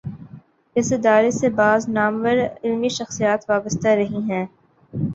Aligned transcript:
اس 0.75 0.91
ادارے 0.93 1.29
سے 1.31 1.49
بعض 1.59 1.87
نامور 1.89 2.35
علمی 2.63 2.89
شخصیات 2.97 3.49
وابستہ 3.49 3.87
رہی 3.99 4.21
ہیں۔ 4.29 4.45